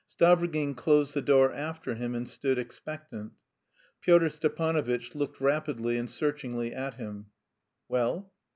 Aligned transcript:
Stavrogin 0.07 0.75
closed 0.75 1.13
the 1.13 1.21
door 1.21 1.53
after 1.53 1.93
him 1.93 2.15
and 2.15 2.27
stood 2.27 2.57
expectant. 2.57 3.33
Pyotr 4.01 4.29
Stepanovitch 4.31 5.13
looked 5.13 5.39
rapidly 5.39 5.95
and 5.95 6.09
searchingly 6.09 6.73
at 6.73 6.95
him. 6.95 7.27
"Well?" 7.87 8.33